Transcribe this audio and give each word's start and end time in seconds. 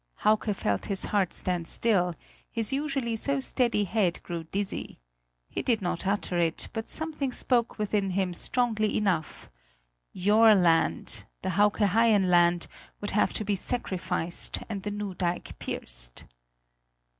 Hauke 0.25 0.55
felt 0.55 0.85
his 0.87 1.05
heart 1.05 1.31
stand 1.31 1.67
still, 1.67 2.15
his 2.49 2.73
usually 2.73 3.15
so 3.15 3.39
steady 3.39 3.83
head 3.83 4.19
grew 4.23 4.45
dizzy. 4.45 4.97
He 5.47 5.61
did 5.61 5.79
not 5.79 6.07
utter 6.07 6.39
it, 6.39 6.69
but 6.73 6.89
something 6.89 7.31
spoke 7.31 7.77
within 7.77 8.09
him 8.09 8.33
strongly 8.33 8.97
enough: 8.97 9.47
your 10.11 10.55
land, 10.55 11.25
the 11.43 11.51
Hauke 11.51 11.85
Haien 11.85 12.31
land, 12.31 12.65
would 12.99 13.11
have 13.11 13.31
to 13.33 13.45
be 13.45 13.53
sacrificed 13.53 14.63
and 14.67 14.81
the 14.81 14.89
new 14.89 15.13
dike 15.13 15.59
pierced. 15.59 16.25